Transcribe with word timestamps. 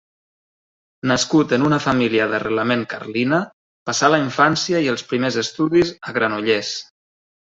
Nascut 1.11 1.51
en 1.57 1.65
una 1.67 1.79
família 1.83 2.25
d'arrelament 2.31 2.85
carlina, 2.95 3.41
passà 3.91 4.09
la 4.15 4.21
infància 4.25 4.83
i 4.87 4.91
els 4.95 5.05
primers 5.13 5.39
estudis 5.43 5.93
a 6.11 6.17
Granollers. 6.19 6.73